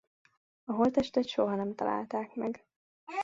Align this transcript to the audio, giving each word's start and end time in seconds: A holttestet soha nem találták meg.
A 0.63 0.71
holttestet 0.73 1.27
soha 1.29 1.55
nem 1.55 1.75
találták 1.75 2.35
meg. 2.35 2.65